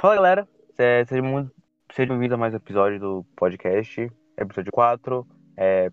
[0.00, 0.48] Fala galera,
[0.78, 1.52] é, sejam muito
[1.92, 5.26] sejam bem-vindos a mais um episódio do podcast, episódio 4.
[5.56, 5.90] É,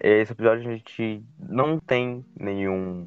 [0.00, 3.06] esse episódio a gente não tem nenhum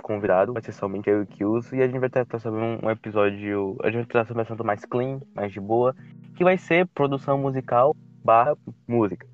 [0.00, 2.88] convidado, vai ser somente eu e o Kills, e a gente vai tratar sobre um,
[2.88, 3.76] episódio.
[3.82, 5.92] A gente vai sobre um assunto mais clean, mais de boa,
[6.36, 8.56] que vai ser produção musical barra
[8.86, 9.26] música.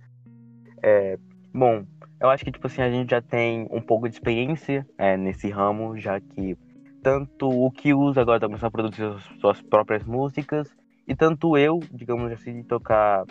[0.83, 1.19] É,
[1.53, 1.85] bom,
[2.19, 5.51] eu acho que tipo assim, a gente já tem um pouco de experiência é, nesse
[5.51, 6.57] ramo, já que
[7.03, 10.75] tanto o Kills agora está começando a produzir suas próprias músicas,
[11.07, 13.25] e tanto eu, digamos assim, tocar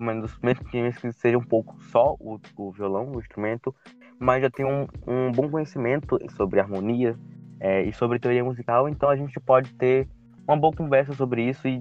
[0.00, 3.74] menos, mesmo que seja um pouco só o, o violão, o instrumento,
[4.18, 7.16] mas já tenho um, um bom conhecimento sobre harmonia
[7.60, 10.08] é, e sobre teoria musical, então a gente pode ter
[10.46, 11.80] uma boa conversa sobre isso e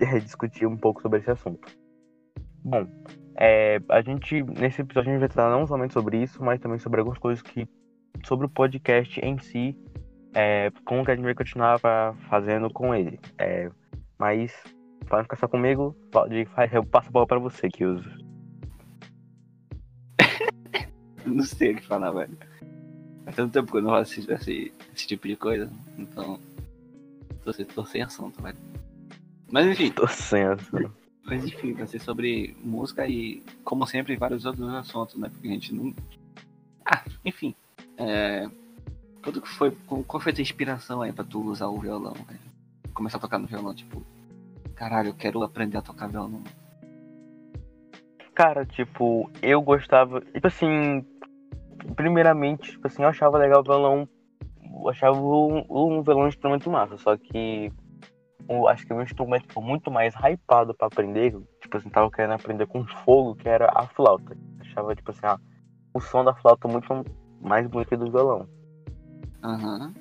[0.00, 1.66] é, discutir um pouco sobre esse assunto.
[2.64, 2.86] Bom,
[3.36, 6.78] é, a gente nesse episódio a gente vai tratar não somente sobre isso, mas também
[6.78, 7.68] sobre algumas coisas que
[8.24, 9.76] sobre o podcast em si,
[10.34, 11.78] é, como que a gente vai continuar
[12.28, 13.18] fazendo com ele.
[13.38, 13.70] É,
[14.18, 14.52] mas
[15.06, 18.10] para ficar só comigo, pode, eu passo a bola para você que usa.
[21.24, 22.36] não sei o que falar, velho.
[23.24, 26.38] Faz tanto tempo que eu não assisto esse, esse tipo de coisa, então
[27.42, 28.58] tô, tô sem assunto, velho.
[29.50, 29.90] Mas enfim.
[29.92, 30.92] Tô sem assunto.
[31.22, 35.30] Mas enfim, vai ser sobre música e, como sempre, vários outros assuntos, né?
[35.30, 35.94] Porque a gente não.
[36.84, 37.54] Ah, enfim.
[37.96, 38.46] É...
[39.24, 39.70] Quando que foi.
[40.06, 42.12] Qual foi a tua inspiração aí pra tu usar o violão?
[42.92, 44.04] Começar a tocar no violão, tipo.
[44.74, 46.44] Caralho, eu quero aprender a tocar violão.
[48.34, 50.20] Cara, tipo, eu gostava.
[50.20, 51.02] Tipo assim.
[51.96, 54.08] Primeiramente, tipo assim, eu achava legal o violão.
[54.62, 57.72] Eu achava um, um violão um instrumento massa, só que
[58.48, 61.34] eu acho que o instrumento foi muito mais hypado pra aprender.
[61.62, 64.34] Tipo assim, tava querendo aprender com fogo, que era a flauta.
[64.34, 65.38] Eu achava, tipo assim, ah,
[65.94, 66.88] o som da flauta muito
[67.40, 68.46] mais bonito que do violão.
[69.44, 69.92] Uhum.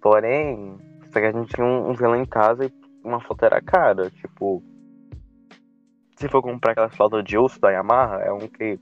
[0.00, 2.72] Porém, só que a gente tinha um, um violão em casa e
[3.04, 4.10] uma flauta era cara.
[4.10, 4.62] Tipo,
[6.16, 8.78] se for comprar aquela flauta de osso da Yamaha, é um que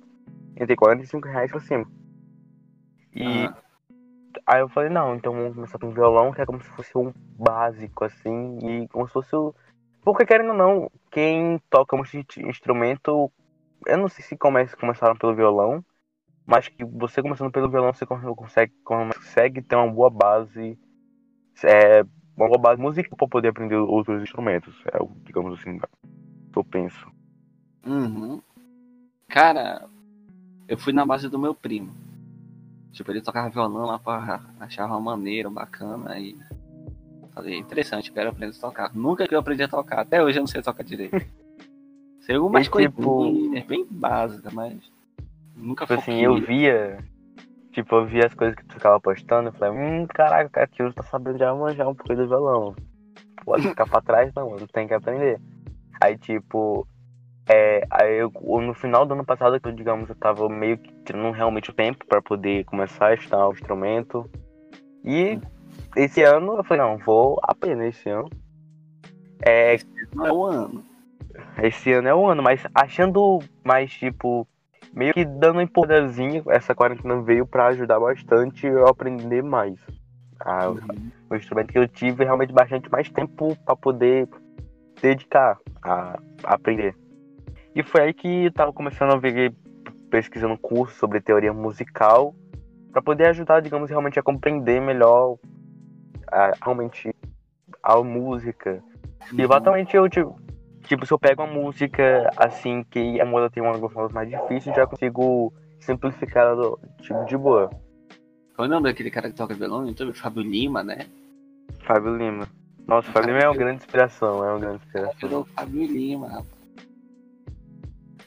[0.57, 1.87] entre 45 reais pra cima.
[3.15, 3.55] E uhum.
[4.47, 7.13] aí eu falei, não, então vamos começar com violão, que é como se fosse um
[7.39, 9.55] básico, assim, e como se fosse o.
[10.03, 12.03] Porque querendo ou não, quem toca um
[12.49, 13.31] instrumento,
[13.87, 15.85] eu não sei se começaram pelo violão,
[16.49, 20.79] mas que você começando pelo violão, você consegue, consegue ter uma boa base.
[21.63, 22.03] É,
[22.35, 24.75] uma boa base musical para poder aprender outros instrumentos.
[24.91, 27.07] É o, digamos assim, que eu penso.
[27.87, 28.41] Uhum.
[29.29, 29.87] Cara,
[30.67, 31.95] eu fui na base do meu primo.
[32.93, 36.35] Tipo, ele tocava violão lá pra achar uma maneira bacana e
[37.35, 38.95] falei, interessante, quero aprender a tocar.
[38.95, 41.15] Nunca que eu aprendi a tocar, até hoje eu não sei tocar direito.
[42.21, 43.57] Sei algumas coisas tipo...
[43.57, 44.77] é bem básica, mas
[45.59, 46.99] nunca tipo assim, eu via
[47.79, 50.67] Tipo, eu vi as coisas que tu ficava postando e falei, hum, caraca, o cara
[50.67, 52.75] que tá sabendo já manjar um pouco do violão.
[53.45, 55.41] Pode ficar pra trás, não, mano, tem que aprender.
[56.01, 56.89] Aí, tipo,
[57.49, 60.93] é, aí eu, no final do ano passado, que eu, digamos, eu tava meio que
[61.05, 64.29] tirando realmente o tempo para poder começar a estudar o instrumento.
[65.05, 65.39] E
[65.95, 68.29] esse ano eu falei, não, vou aprender esse ano.
[69.47, 69.77] É,
[70.13, 70.85] não é o ano.
[71.63, 74.49] Esse ano é o ano, mas achando mais, tipo,
[74.93, 79.79] meio que dando um empurradazinho, essa quarentena veio para ajudar bastante eu aprender mais.
[80.41, 81.11] Ah, uhum.
[81.31, 84.29] O instrumento que eu tive realmente bastante mais tempo para poder
[85.01, 86.95] dedicar a, a, aprender.
[87.75, 89.55] E foi aí que eu tava começando a ver,
[90.11, 92.35] pesquisando curso sobre teoria musical,
[92.93, 95.37] para poder ajudar, digamos, realmente a compreender melhor
[96.31, 97.15] a, realmente
[97.83, 98.83] a música.
[99.33, 99.39] Uhum.
[99.39, 100.41] E exatamente eu, tipo,
[100.89, 104.75] Tipo, se eu pego uma música assim que a moda tem uma voz mais difícil,
[104.75, 107.69] já consigo simplificar ela tipo de boa.
[108.57, 110.15] Qual é o nome daquele cara que toca violão no YouTube?
[110.15, 111.07] Fábio Lima, né?
[111.81, 112.49] Fábio Lima.
[112.87, 115.45] Nossa, o Fábio Lima é uma grande inspiração, é uma grande inspiração.
[115.45, 116.59] Fábio Lima, rapaz.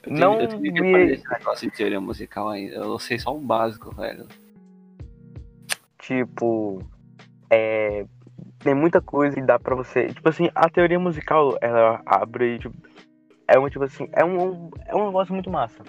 [0.04, 2.76] Eu não eu tenho que fazer esse negócio de teoria musical ainda.
[2.76, 4.28] Eu sei só o básico, velho.
[5.98, 6.80] Tipo,
[7.50, 8.06] é,
[8.62, 10.08] tem muita coisa e dá pra você.
[10.08, 12.58] Tipo assim, a teoria musical, ela abre.
[12.58, 12.74] Tipo,
[13.48, 15.82] é um tipo assim, é um, é um negócio muito massa.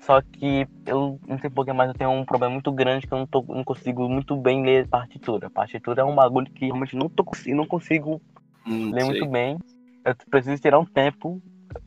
[0.00, 3.18] Só que eu não sei porquê, mas eu tenho um problema muito grande que eu
[3.18, 5.50] não, tô, não consigo muito bem ler partitura.
[5.50, 8.20] Partitura é um bagulho que realmente não, tô, não consigo
[8.66, 9.10] hum, ler sei.
[9.10, 9.58] muito bem.
[10.04, 11.40] Eu preciso tirar um tempo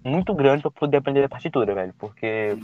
[0.05, 1.93] muito grande para poder aprender a partitura, velho.
[1.97, 2.55] Porque,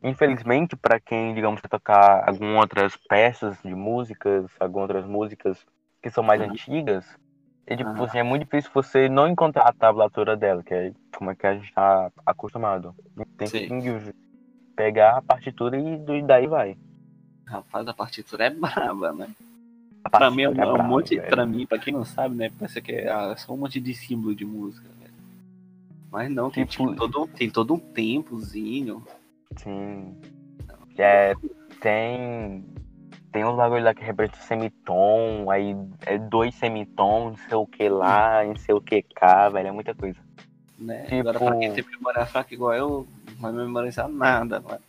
[0.00, 5.66] infelizmente, para quem, digamos, quer tocar algumas outras peças de músicas, algumas outras músicas
[6.06, 7.04] que são mais antigas,
[7.66, 11.32] e, tipo, assim, é muito difícil você não encontrar a tablatura dela, que é como
[11.32, 12.94] é que a gente tá acostumado.
[13.36, 13.80] Tem Sim.
[13.80, 14.14] que
[14.76, 16.76] pegar a partitura e daí vai.
[17.44, 19.28] Rapaz, a partitura é braba, né?
[20.08, 21.16] Pra mim é um, é um brabo, monte.
[21.16, 21.28] velho.
[21.28, 22.52] Pra mim, pra quem não sabe, né?
[22.56, 25.12] Parece que é ah, só um monte de símbolo de música, velho.
[26.12, 29.04] Mas não, tem, Tipo- tipo, todo, tem todo um tempozinho.
[29.56, 30.14] Sim.
[30.96, 31.34] É,
[31.80, 32.64] tem.
[33.36, 37.86] Tem uns bagulho lá que representa semitom, aí é dois semitons, não sei o que
[37.86, 40.18] lá, não sei o que cá, velho, é muita coisa.
[40.78, 41.02] Né?
[41.02, 44.80] Tipo- Agora, pra quem tem memória fraca igual eu, não vai memorizar nada, mano.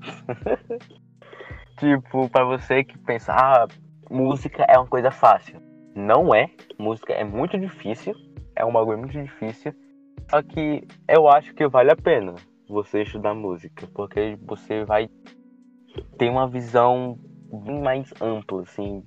[1.76, 3.68] Tipo, pra você que pensa, ah,
[4.10, 5.60] música é uma coisa fácil.
[5.94, 6.48] Não é.
[6.78, 8.14] Música é muito difícil.
[8.56, 9.74] É um bagulho muito difícil.
[10.30, 12.34] Só que eu acho que vale a pena
[12.66, 13.86] você estudar música.
[13.94, 15.10] Porque você vai
[16.18, 17.18] ter uma visão
[17.58, 19.02] bem mais ampla, assim.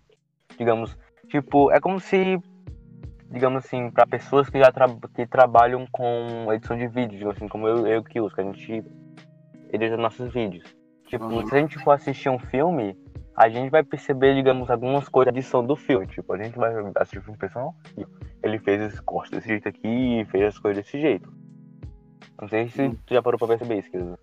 [0.57, 0.98] Digamos,
[1.30, 2.40] tipo, é como se.
[3.30, 4.86] Digamos assim, para pessoas que já tra
[5.16, 8.42] que trabalham com edição de vídeos, digamos assim, como eu, eu e o Kills, que
[8.42, 8.84] a gente
[9.72, 10.63] edita nossos vídeos.
[11.07, 11.48] Tipo, Uhum.
[11.48, 12.95] se a gente for assistir um filme,
[13.36, 16.06] a gente vai perceber, digamos, algumas coisas da edição do filme.
[16.06, 17.72] Tipo, a gente vai assistir o filme "Ó,
[18.44, 21.34] ele fez esse corte desse jeito aqui, fez as coisas desse jeito.
[22.40, 22.95] Não sei se Hum.
[23.06, 24.18] tu já parou pra perceber isso, Kills.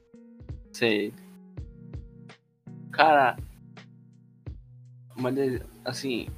[0.73, 1.13] Sei.
[2.93, 3.37] Cara,
[5.21, 6.29] mas assim,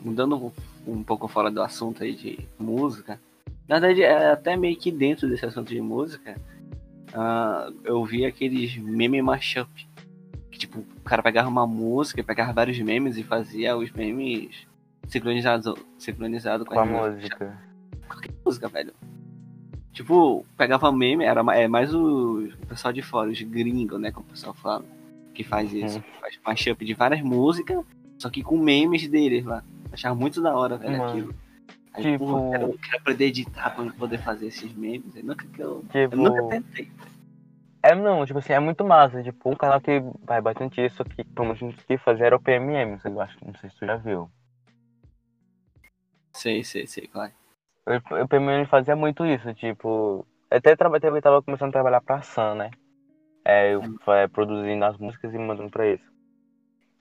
[0.00, 0.52] mudando
[0.86, 3.20] um, pouco fora do assunto aí de música,
[3.68, 6.36] na verdade é até meio que dentro desse assunto de música,
[7.14, 9.88] ah, eu vi aqueles meme mashup.
[10.50, 14.66] Que tipo, o cara pegava uma música, pegava vários memes e fazia os memes
[15.08, 17.58] sincronizados sincronizado com, Com a música.
[18.08, 18.92] qualquer música, velho.
[19.92, 24.10] Tipo, pegava meme, era é mais o pessoal de fora, os gringos, né?
[24.10, 24.84] Como o pessoal fala,
[25.34, 25.98] que faz isso.
[25.98, 26.04] Uhum.
[26.20, 27.84] Faz mashup de várias músicas,
[28.22, 29.64] só que com memes deles lá.
[29.92, 31.34] Achava muito da hora, velho, Mano, aquilo.
[31.92, 32.64] Aí, tipo- porra, eu quero,
[32.94, 35.14] eu aprender a editar pra poder fazer esses memes.
[35.16, 36.90] Eu nunca, eu, eu Tipo, nunca tentei.
[37.82, 39.22] é não, tipo assim, é muito massa.
[39.22, 42.36] Tipo, um canal que vai bastante isso, que pelo menos a gente queria fazer era
[42.36, 44.30] o PMM, eu acho, não sei se tu já viu.
[46.32, 47.32] Sei, sei, sei, claro.
[48.22, 50.24] O, PMM fazia muito isso, tipo.
[50.48, 52.70] Até traba- tava começando a trabalhar pra Sam, né?
[53.44, 53.82] É, eu,
[54.12, 56.11] é, produzindo as músicas e mandando pra isso.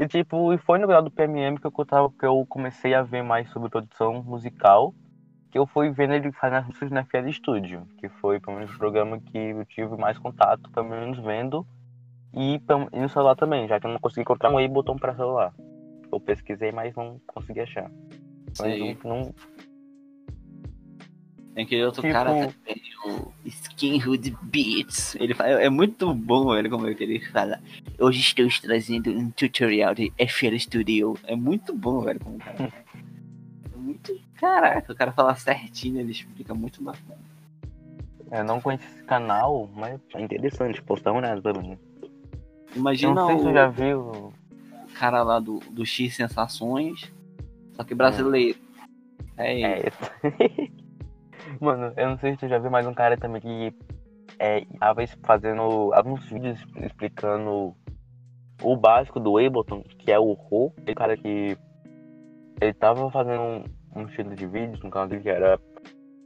[0.02, 3.04] E tipo, e foi no grau do PMM que eu, tava, que eu comecei a
[3.04, 4.96] ver mais sobre produção musical.
[5.52, 8.78] Que eu fui vendo ele fazendo as na FL Studio, que foi pelo menos o
[8.80, 11.64] programa que eu tive mais contato, pelo menos vendo.
[12.34, 12.60] E,
[12.94, 15.54] e no celular também, já que eu não consegui encontrar um botão pra celular.
[16.12, 17.92] Eu pesquisei, mas não consegui achar.
[18.48, 18.98] Mas Sei.
[19.04, 19.32] não,
[21.54, 25.16] Tem aquele outro Tipo- cara também, o Skinhood Beats.
[25.16, 27.60] Ele fala, é muito bom, velho, como é que ele fala.
[28.02, 31.16] Hoje estou trazendo um tutorial de FL Studio.
[31.24, 32.74] É muito bom, velho, como o cara.
[33.72, 34.20] É muito.
[34.38, 37.20] Caraca, o cara fala certinho, ele explica muito bacana.
[38.32, 41.78] Eu não conheço esse canal, mas é interessante, postar uma olhada também.
[42.02, 42.10] Eu
[42.76, 44.34] Imagina não sei se o tu já viu.
[44.98, 47.14] cara lá do, do X Sensações,
[47.74, 48.58] só que brasileiro.
[49.38, 49.64] É, ele.
[49.64, 49.92] É,
[51.62, 53.74] Mano, eu não sei se tu já viu mais um cara também que
[54.42, 57.76] é, tava es- fazendo alguns vídeos explicando
[58.64, 60.74] o básico do Ableton, que é o Ro.
[60.78, 61.58] Aquele cara que
[62.60, 63.64] ele tava fazendo um,
[63.96, 65.60] um estilo de vídeos no canal dele que era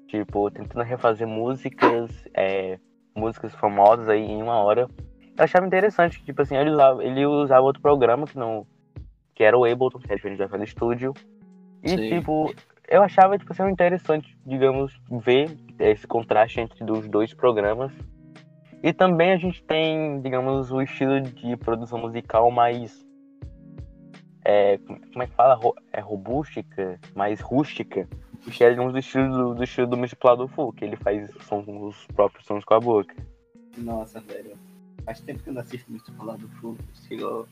[0.08, 2.80] tipo tentando refazer músicas, é,
[3.16, 4.88] músicas famosas aí em uma hora.
[5.38, 8.66] Eu achava interessante que, tipo assim, ele usava, ele usava outro programa que não.
[9.34, 11.14] que era o Ableton, que é diferente da FL Studio.
[11.84, 12.10] E Sim.
[12.10, 12.54] tipo,
[12.88, 17.92] eu achava tipo, assim, interessante, digamos, ver esse contraste entre os dois programas.
[18.84, 23.06] E também a gente tem, digamos, o estilo de produção musical mais.
[24.44, 25.60] É, como é que fala?
[25.92, 28.08] É robústica, mais rústica.
[28.52, 31.64] Que é um dos estilos do, do estilo do multiplador full, que ele faz som
[31.64, 33.16] com os próprios sons com a boca.
[33.76, 34.56] Nossa, velho.
[35.04, 36.78] Faz tempo que eu não assisto do Full.
[37.08, 37.48] Chegou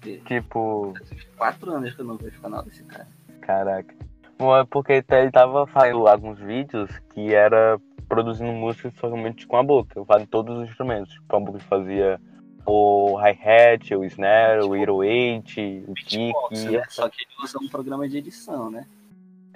[0.00, 0.94] Tipo,
[1.36, 3.08] quatro anos que eu não vejo o canal desse cara.
[3.40, 3.94] Caraca.
[4.38, 7.78] Bom, é porque ele tava fazendo alguns vídeos que era
[8.08, 11.18] produzindo músicas somente com a boca, fazendo todos os instrumentos.
[11.28, 12.20] Com a boca fazia
[12.64, 16.70] o hi-hat, o snare, o 808, o kick.
[16.70, 16.84] Né?
[16.88, 18.86] Só que ele usa um programa de edição, né?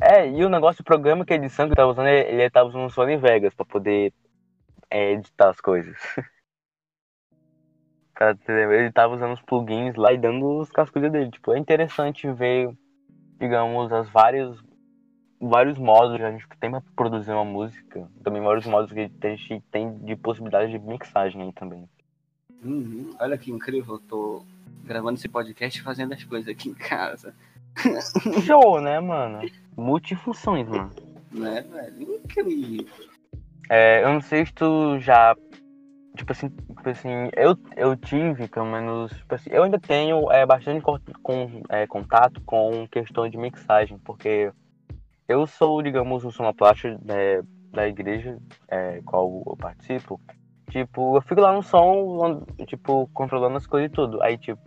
[0.00, 2.68] É, e o negócio do programa que a edição que ele tava usando, ele tava
[2.68, 4.12] usando o Sony Vegas pra poder
[4.90, 5.96] é, editar as coisas.
[8.46, 11.28] Ele tava usando os plugins lá e dando os cascos dele.
[11.28, 12.72] Tipo, é interessante ver,
[13.40, 14.62] digamos, as várias
[15.42, 18.08] vários modos que a gente tem pra produzir uma música.
[18.22, 21.88] Também vários modos que a gente tem de possibilidade de mixagem aí também.
[22.64, 23.10] Uhum.
[23.18, 24.44] Olha que incrível, eu tô
[24.84, 27.34] gravando esse podcast e fazendo as coisas aqui em casa.
[28.46, 29.40] Show, né, mano?
[29.76, 30.90] Multifunções, mano.
[31.32, 32.14] Né, velho?
[32.14, 32.86] Incrível.
[33.68, 35.34] É, eu não sei se tu já
[36.14, 40.44] tipo assim, tipo assim eu, eu tive, pelo menos, tipo assim, eu ainda tenho é,
[40.44, 44.52] bastante com, com é, contato com questão de mixagem, porque
[45.32, 50.20] eu sou, digamos, o sonoplasta né, da igreja, é, qual eu participo.
[50.70, 54.22] Tipo, eu fico lá no som, tipo, controlando as coisas e tudo.
[54.22, 54.60] Aí, tipo,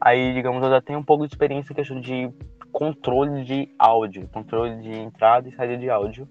[0.00, 2.30] aí, digamos, eu já tenho um pouco de experiência em questão de
[2.72, 6.28] controle de áudio, controle de entrada e saída de áudio.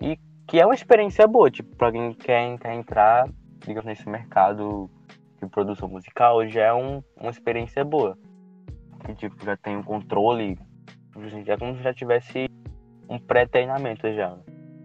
[0.00, 3.28] E que é uma experiência boa, tipo, pra quem quer, quer entrar,
[3.66, 4.90] digamos, nesse mercado
[5.40, 8.16] de produção musical, já é um, uma experiência boa.
[9.04, 10.58] Que, tipo, já tem um controle,
[11.44, 12.47] já como se já tivesse
[13.08, 14.36] um pré-treinamento já.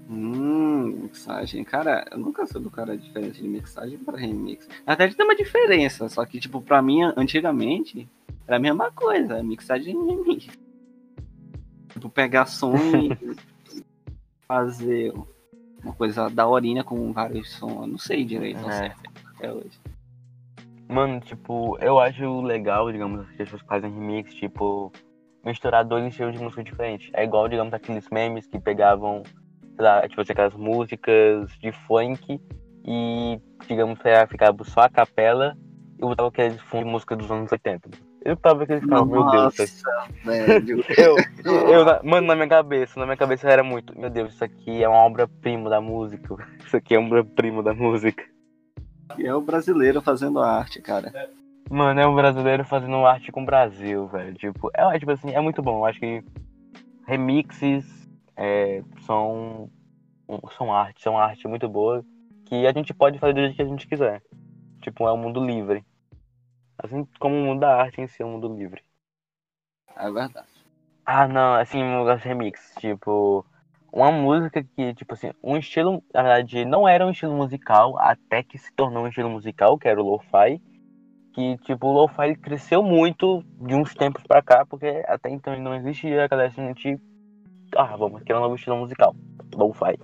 [0.09, 1.63] Hum, mixagem.
[1.63, 4.67] Cara, eu nunca sou do cara diferente de mixagem para remix.
[4.85, 8.07] Verdade tem uma diferença, só que, tipo, pra mim, antigamente,
[8.47, 10.47] era a mesma coisa, mixagem e remix.
[11.89, 13.17] Tipo, pegar som e
[14.47, 15.13] fazer
[15.83, 17.87] uma coisa da horinha com vários sons.
[17.87, 18.71] Não sei direito, é.
[18.71, 19.79] certo, até hoje.
[20.87, 24.91] Mano, tipo, eu acho legal, digamos, que as pessoas fazem remix, tipo,
[25.43, 27.09] misturar dois estilos de música diferentes.
[27.13, 29.23] É igual, digamos, aqueles memes que pegavam,
[29.75, 32.39] sei lá, tipo, aquelas músicas de funk
[32.85, 35.57] e, digamos, ficava só a capela
[35.97, 37.89] e botava aqueles fundo de música dos anos 80.
[38.25, 39.59] Eu tava aquele ficava, meu Deus.
[39.59, 40.71] Isso aqui...
[40.97, 44.81] eu, eu, mano, na minha cabeça, na minha cabeça era muito, meu Deus, isso aqui
[44.81, 46.35] é uma obra-prima da música.
[46.65, 48.23] Isso aqui é uma obra-prima da música.
[49.17, 51.11] E é o brasileiro fazendo arte, cara.
[51.69, 54.33] Mano, é um brasileiro fazendo arte com o Brasil, velho.
[54.35, 55.79] Tipo, é, tipo assim, é muito bom.
[55.79, 56.23] Eu acho que
[57.07, 57.85] remixes
[58.35, 59.69] é, são,
[60.57, 62.05] são arte, são arte muito boa
[62.45, 64.21] que a gente pode fazer do jeito que a gente quiser.
[64.81, 65.83] Tipo, é um mundo livre.
[66.77, 68.83] Assim como o mundo da arte em si é um mundo livre.
[69.95, 70.47] É verdade.
[71.05, 73.45] Ah, não, assim, um remix, tipo,
[73.91, 78.41] uma música que, tipo assim, um estilo, na verdade, não era um estilo musical, até
[78.41, 80.61] que se tornou um estilo musical, que era o lo-fi
[81.33, 85.75] que tipo o lo-fi cresceu muito de uns tempos para cá, porque até então não
[85.75, 86.99] existia, a galera a gente
[87.75, 89.15] ah, vamos criar um novo estilo musical,
[89.55, 89.97] lo-fi.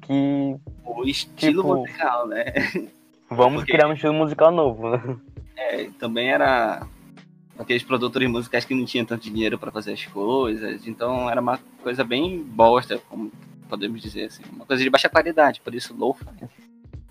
[0.00, 2.44] Que o estilo tipo, musical, né?
[3.30, 3.72] Vamos porque...
[3.72, 5.16] criar um estilo musical novo, né?
[5.56, 6.86] É, também era
[7.58, 11.58] aqueles produtores musicais que não tinham tanto dinheiro para fazer as coisas, então era uma
[11.82, 13.30] coisa bem bosta, como
[13.68, 16.26] podemos dizer assim, uma coisa de baixa qualidade, por isso lo-fi.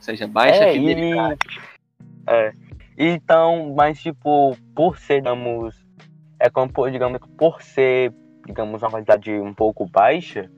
[0.01, 1.37] Ou seja, baixa é, fidelidade.
[2.27, 2.31] E...
[2.31, 2.53] É.
[2.97, 5.75] Então, mas tipo, por ser, digamos,
[6.39, 8.11] é como, digamos, por ser,
[8.47, 10.49] digamos, uma qualidade um pouco baixa,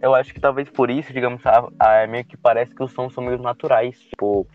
[0.00, 3.14] eu acho que talvez por isso, digamos, a, a, meio que parece que os sons
[3.14, 4.46] são meio naturais, tipo,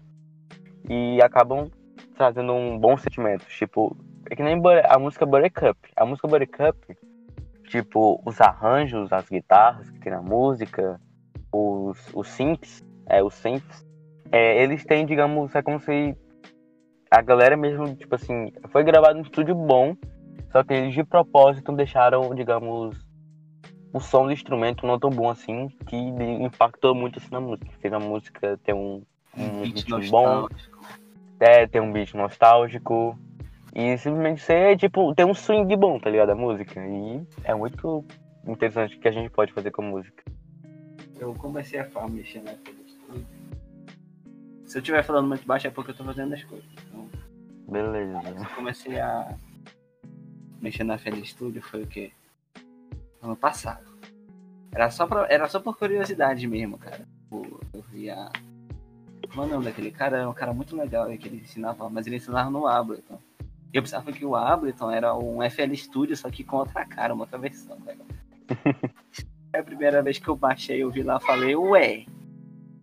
[0.89, 1.71] e acabam
[2.17, 3.95] trazendo um bom sentimento, tipo,
[4.29, 5.79] é que nem a música Buttercup.
[5.95, 6.97] A música Buttercup,
[7.67, 10.99] tipo, os arranjos, as guitarras que tem na música,
[11.49, 13.85] os, os synths, é, os synths,
[14.33, 16.17] é, eles têm, digamos, é como se
[17.11, 19.95] a galera mesmo, tipo assim, foi gravado em um estúdio bom,
[20.51, 22.97] só que eles de propósito deixaram, digamos,
[23.93, 27.69] o som do instrumento não tão bom assim, que impactou muito assim na música.
[27.79, 29.03] Fez a música ter um,
[29.37, 30.47] um ritmo bom,
[31.39, 33.15] é, ter um beat nostálgico.
[33.75, 36.31] E simplesmente ser, tipo, ter um swing bom, tá ligado?
[36.31, 36.79] A música.
[36.79, 38.03] E é muito
[38.47, 40.23] interessante o que a gente pode fazer com a música.
[41.19, 42.53] Eu comecei a mexer na
[44.73, 46.65] se eu estiver falando muito baixo é porque eu tô fazendo as coisas.
[46.87, 47.07] Então,
[47.67, 48.19] Beleza.
[48.27, 49.37] Eu comecei a
[50.59, 52.11] mexer na FL Studio foi o quê?
[53.21, 53.85] Ano passado.
[54.73, 57.07] Era só, pra, era só por curiosidade mesmo, cara.
[57.31, 58.31] Eu via.
[59.29, 60.17] Como é o nome daquele cara?
[60.17, 63.19] Era um cara muito legal que ele ensinava, mas ele ensinava no Ableton.
[63.71, 67.25] Eu pensava que o Ableton era um FL Studio, só que com outra cara, uma
[67.25, 67.77] outra versão.
[69.53, 72.07] é a primeira vez que eu baixei, eu vi lá falei, ué,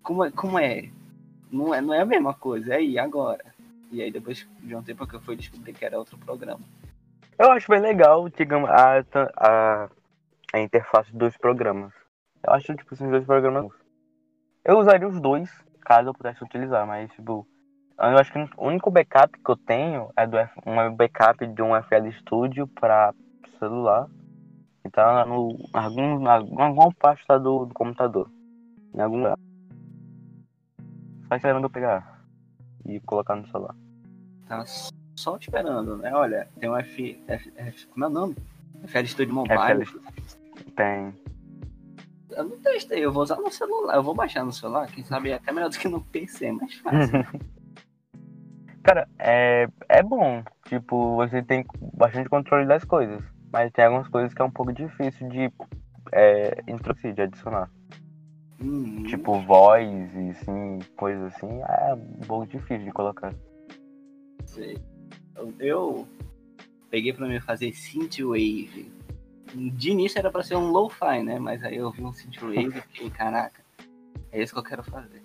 [0.04, 0.90] como é, como é?
[1.52, 2.75] Não é, não é a mesma coisa.
[2.75, 3.45] É aí, agora.
[3.90, 6.61] E aí depois de um tempo que eu fui descobrir que era outro programa.
[7.38, 9.04] Eu acho bem legal, digamos, a,
[9.37, 9.88] a,
[10.52, 11.92] a interface dos programas.
[12.47, 13.73] Eu acho, tipo, esses dois programas.
[14.64, 17.47] Eu usaria os dois, caso eu pudesse utilizar, mas, tipo,
[17.99, 21.62] eu acho que o único backup que eu tenho é do F, um backup de
[21.62, 23.14] um FL Studio para
[23.59, 24.07] celular.
[24.85, 28.30] E tá no, algum, alguma parte do, do computador.
[28.95, 29.38] Em algum lugar.
[31.30, 32.25] Só esperando eu pegar
[32.84, 33.76] e colocar no celular.
[34.49, 34.64] Tá
[35.14, 36.12] só esperando, né?
[36.12, 37.22] Olha, tem um F.
[37.28, 38.37] F, F como é o nome?
[38.88, 39.87] FL Studio Mobile.
[39.87, 39.99] FL...
[40.75, 41.14] Tem.
[42.30, 43.94] Eu não testei, eu vou usar no celular.
[43.94, 46.75] Eu vou baixar no celular, quem sabe é até melhor do que no PC, mais
[46.75, 47.25] fácil.
[48.82, 50.42] Cara, é, é bom.
[50.66, 53.22] Tipo, você tem bastante controle das coisas.
[53.52, 55.52] Mas tem algumas coisas que é um pouco difícil de
[56.10, 57.70] é, introduzir, de adicionar.
[58.62, 59.05] Uhum.
[59.05, 63.35] Tipo voz e assim, coisas assim, é um pouco difícil de colocar.
[64.45, 64.76] Sei.
[65.59, 66.07] Eu,
[66.90, 68.90] peguei pra mim fazer synthwave.
[69.55, 71.38] De início era pra ser um lo-fi, né?
[71.38, 73.62] Mas aí eu vi um synthwave e fiquei, caraca,
[74.31, 75.23] é isso que eu quero fazer.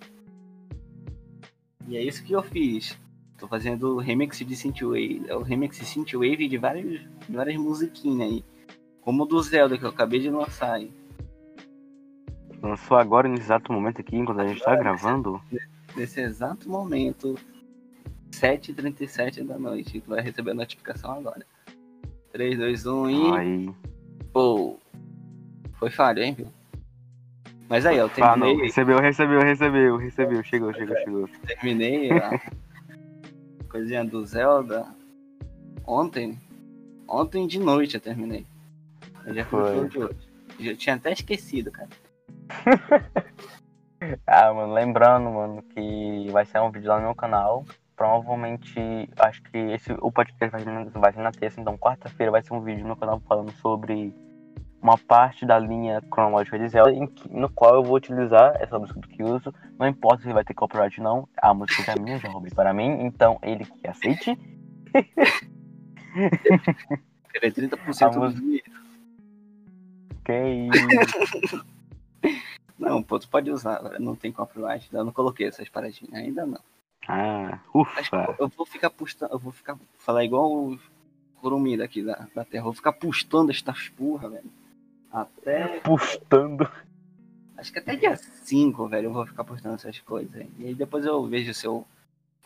[1.87, 2.97] E é isso que eu fiz.
[3.37, 8.45] Tô fazendo remix de synthwave, é o remix synthwave de várias, de várias musiquinhas aí.
[9.01, 10.91] Como o do Zelda que eu acabei de lançar aí.
[12.65, 15.39] Lançou agora nesse exato momento aqui, enquanto a gente tá gravando.
[15.95, 17.37] Nesse exato momento,
[18.31, 21.45] 7h37 da noite, tu vai receber a notificação agora.
[22.33, 23.37] 3, 2, 1 e.
[23.37, 23.73] Aí.
[24.33, 24.79] Pô!
[25.73, 26.47] Foi falha, hein, viu?
[27.69, 30.43] Mas aí, eu Ah, terminei, Recebeu, recebeu, recebeu, recebeu.
[30.43, 31.29] Chegou, chegou, chegou.
[31.45, 32.39] terminei a
[33.69, 34.87] coisinha do Zelda
[35.85, 36.41] ontem.
[37.07, 38.43] Ontem de noite eu terminei.
[39.23, 39.61] Eu já Foi.
[39.61, 39.99] hoje.
[40.59, 41.89] Já tinha até esquecido, cara.
[44.27, 47.65] Ah, mano, lembrando, mano, que vai ser um vídeo lá no meu canal.
[47.95, 52.31] Provavelmente, acho que esse, o podcast vai ser, na- vai ser na terça, então quarta-feira
[52.31, 54.13] vai ser um vídeo no meu canal falando sobre
[54.81, 58.99] uma parte da linha cronológica de Zelda, que- no qual eu vou utilizar essa música
[58.99, 59.51] do Kyuzo.
[59.79, 62.73] Não importa se vai ter copyright ou não, a música é minha, já roubei para
[62.73, 64.37] mim, então ele que aceite.
[67.31, 68.71] Querer 30% A do música- dinheiro.
[70.25, 71.65] Que isso.
[72.77, 74.89] Não, pô, tu pode usar, não tem copyright.
[74.93, 76.59] Eu não coloquei essas paradinhas, ainda não.
[77.07, 78.35] Ah, ufa.
[78.39, 80.79] eu vou ficar postando, eu vou ficar, falar igual o
[81.39, 82.61] Kurumi daqui da, da Terra.
[82.61, 84.49] Eu vou ficar postando estas porra, velho.
[85.11, 86.69] Até, Postando.
[87.57, 90.49] acho que até dia 5, velho, eu vou ficar postando essas coisas aí.
[90.59, 91.85] E aí depois eu vejo se eu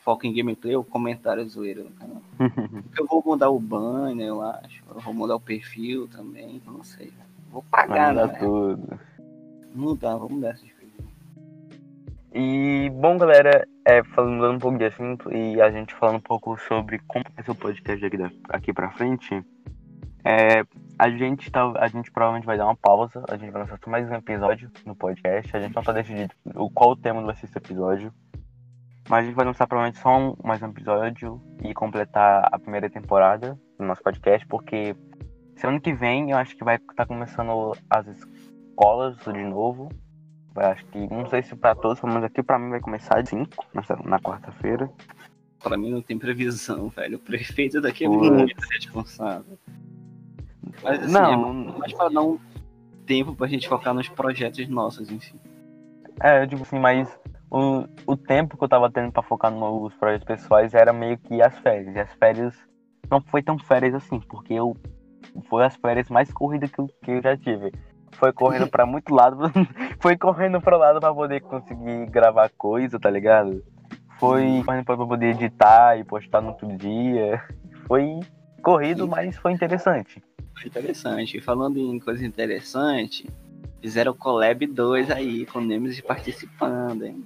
[0.03, 2.21] foco em gameplay ou comentário zoeiro no canal.
[2.97, 4.83] Eu vou mudar o banner, eu acho.
[4.89, 7.29] Eu vou mudar o perfil também, não sei, velho.
[7.51, 8.27] Vou pagar, né?
[8.27, 8.99] tudo.
[9.73, 10.79] Mudar, vamos mudar essas coisas.
[12.33, 16.57] E, bom, galera, é, falando um pouco de assunto e a gente falando um pouco
[16.59, 19.43] sobre como vai ser o podcast aqui, da- aqui pra frente,
[20.23, 20.63] é,
[20.97, 24.09] a, gente tá, a gente provavelmente vai dar uma pausa, a gente vai lançar mais
[24.09, 27.45] um episódio no podcast, a gente não tá decidido o, qual o tema vai ser
[27.45, 28.13] esse episódio,
[29.09, 32.89] mas a gente vai lançar provavelmente só um, mais um episódio e completar a primeira
[32.89, 34.95] temporada do nosso podcast, porque
[35.55, 38.07] semana que vem eu acho que vai estar começando as
[38.79, 39.89] escolas de novo,
[40.55, 43.29] eu acho que, não sei se pra todos, mas aqui pra mim vai começar de
[43.29, 43.49] 5,
[44.05, 44.89] na, quarta-feira.
[45.61, 47.17] Pra mim não tem previsão, velho.
[47.17, 49.59] O prefeito daqui é muito responsável.
[50.81, 52.39] Mas assim, não, Mas pra dar um
[53.05, 55.35] tempo pra gente focar nos projetos nossos si.
[56.21, 57.19] é, eu digo assim, mas
[57.51, 61.41] o, o tempo que eu tava tendo pra focar nos projetos pessoais era meio que
[61.41, 61.95] as férias.
[61.95, 62.55] E as férias
[63.09, 64.75] não foi tão férias assim, porque eu
[65.49, 67.71] foi as férias mais corridas que eu, que eu já tive.
[68.19, 69.37] Foi correndo pra muito lado,
[70.01, 73.63] foi correndo pro lado pra poder conseguir gravar coisa, tá ligado?
[74.19, 77.41] Foi correndo pra poder editar e postar no outro dia.
[77.87, 78.19] Foi
[78.61, 80.21] corrido, mas foi interessante.
[80.53, 81.39] Foi interessante.
[81.39, 83.29] Falando em coisa interessante,
[83.81, 87.23] fizeram o Collab 2 aí, com o Nemesis participando, hein?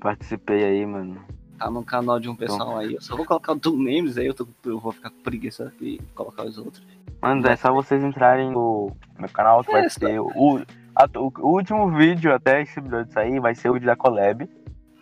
[0.00, 1.24] Participei aí, mano.
[1.58, 2.94] Tá no canal de um pessoal aí.
[2.94, 5.72] Eu só vou colocar o do Nemesis aí, eu, tô, eu vou ficar com preguiça
[5.80, 6.82] de colocar os outros.
[7.20, 10.60] Mano, é só vocês entrarem no meu canal que vai É, ser o,
[10.96, 14.48] a- o, último vídeo até esse episódio sair, vai ser o vídeo da Collab.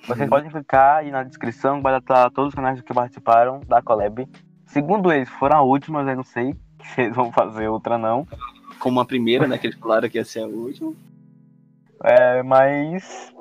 [0.06, 0.28] Vocês Uhum.
[0.28, 4.28] podem clicar aí na descrição, vai estar todos os canais que participaram da Collab.
[4.66, 6.54] Segundo eles, foram a última, eu não sei
[6.94, 8.26] se eles vão fazer outra não.
[8.78, 9.56] Como a primeira, né?
[9.58, 10.92] Que eles falaram que ia ser a última.
[12.02, 13.32] É, mas.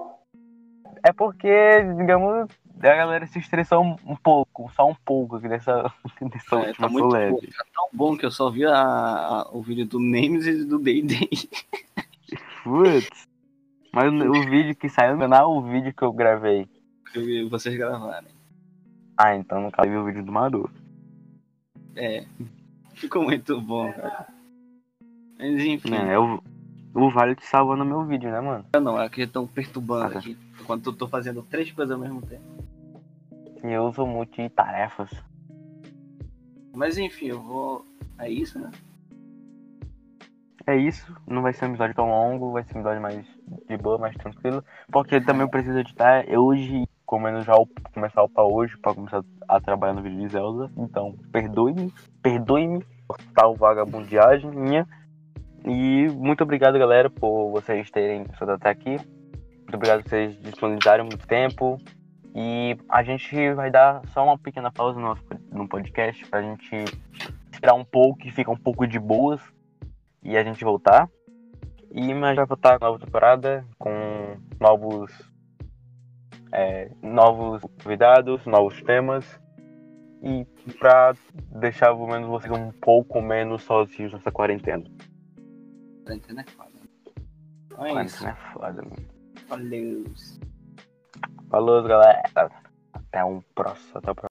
[1.04, 1.50] É porque,
[1.98, 6.88] digamos, a galera se estressou um, pouco, só um pouco aqui dessa, dessa É, última
[6.88, 10.00] tá muito bom, tá tão bom que eu só vi a- a- o vídeo do
[10.00, 11.02] Nemesis e do Day
[12.64, 13.28] Putz.
[13.92, 16.68] Mas o, vídeo que saiu no canal, o vídeo que eu gravei.
[17.16, 18.30] eu vi vocês gravarem.
[19.18, 20.70] Ah, então no caso eu vi o vídeo do Maru.
[21.96, 22.24] É.
[22.94, 24.28] Ficou muito bom, cara.
[25.40, 26.18] Mas enfim, É, é
[26.94, 28.66] o, Vale te salvando meu vídeo, né, mano?
[28.82, 30.20] não, é que estão perturbando Ah, tá.
[30.20, 30.38] aqui.
[30.60, 32.44] Enquanto eu tô fazendo três coisas ao mesmo tempo.
[33.64, 35.10] E eu uso multitarefas.
[36.74, 37.86] Mas enfim, eu vou.
[38.18, 38.72] É isso, né?
[40.68, 43.26] É isso, não vai ser um episódio tão longo, vai ser um episódio mais
[43.68, 44.64] de boa, mais tranquilo.
[44.92, 47.54] Porque também eu preciso editar é hoje, como menos já
[47.92, 50.72] começar a upar hoje pra começar a trabalhar no vídeo de Zelda.
[50.78, 54.88] Então, perdoe-me, perdoe-me por tal vagabundagem minha.
[55.66, 58.92] E muito obrigado, galera, por vocês terem estado até aqui.
[58.92, 61.78] Muito obrigado por vocês disponibilizarem muito tempo.
[62.36, 65.18] E a gente vai dar só uma pequena pausa no,
[65.52, 66.86] no podcast pra gente
[67.52, 69.42] esperar um pouco e ficar um pouco de boas
[70.24, 71.10] e a gente voltar.
[71.92, 75.12] E mas já voltar com nova temporada com novos
[76.52, 79.40] é, novos convidados, novos temas
[80.22, 81.14] e pra
[81.52, 84.84] deixar pelo menos vocês um pouco menos sozinhos nessa quarentena.
[86.10, 86.72] Quarentena é foda.
[87.68, 88.24] Então é isso.
[88.24, 89.08] Quarentena é foda, mano.
[89.48, 90.04] Valeu.
[91.52, 92.24] Falou, galera.
[92.94, 93.92] Até um próximo.
[93.94, 94.29] Até o próximo.